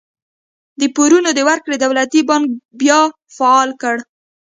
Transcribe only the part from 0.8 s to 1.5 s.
پورونو د